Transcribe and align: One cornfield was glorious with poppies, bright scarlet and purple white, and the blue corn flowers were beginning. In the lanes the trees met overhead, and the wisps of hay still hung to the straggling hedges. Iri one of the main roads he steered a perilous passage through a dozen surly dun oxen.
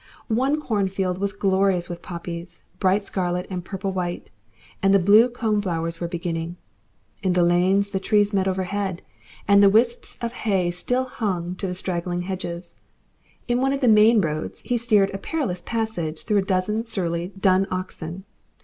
One 0.29 0.59
cornfield 0.59 1.19
was 1.19 1.31
glorious 1.31 1.87
with 1.87 2.01
poppies, 2.01 2.63
bright 2.79 3.03
scarlet 3.03 3.45
and 3.51 3.63
purple 3.63 3.91
white, 3.91 4.31
and 4.81 4.95
the 4.95 4.97
blue 4.97 5.29
corn 5.29 5.61
flowers 5.61 6.01
were 6.01 6.07
beginning. 6.07 6.55
In 7.21 7.33
the 7.33 7.43
lanes 7.43 7.89
the 7.89 7.99
trees 7.99 8.33
met 8.33 8.47
overhead, 8.47 9.03
and 9.47 9.61
the 9.61 9.69
wisps 9.69 10.17
of 10.19 10.33
hay 10.33 10.71
still 10.71 11.03
hung 11.03 11.53
to 11.57 11.67
the 11.67 11.75
straggling 11.75 12.23
hedges. 12.23 12.79
Iri 13.47 13.59
one 13.59 13.73
of 13.73 13.81
the 13.81 13.87
main 13.87 14.21
roads 14.21 14.61
he 14.61 14.75
steered 14.75 15.11
a 15.13 15.19
perilous 15.19 15.61
passage 15.61 16.23
through 16.23 16.37
a 16.39 16.45
dozen 16.45 16.83
surly 16.83 17.31
dun 17.39 17.67
oxen. 17.69 18.23